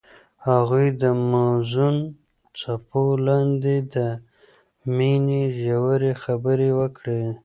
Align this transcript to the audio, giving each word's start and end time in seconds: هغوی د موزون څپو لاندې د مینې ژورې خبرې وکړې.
هغوی 0.47 0.87
د 1.01 1.03
موزون 1.31 1.95
څپو 2.59 3.05
لاندې 3.27 3.75
د 3.95 3.95
مینې 4.95 5.43
ژورې 5.61 6.11
خبرې 6.23 6.69
وکړې. 6.79 7.21